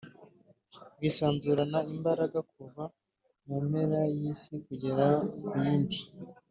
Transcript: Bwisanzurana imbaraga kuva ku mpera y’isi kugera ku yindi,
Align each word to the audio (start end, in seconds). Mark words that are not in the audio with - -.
Bwisanzurana 0.95 1.79
imbaraga 1.93 2.39
kuva 2.51 2.83
ku 3.41 3.53
mpera 3.67 3.99
y’isi 4.17 4.53
kugera 4.65 5.05
ku 5.47 5.53
yindi, 5.63 5.99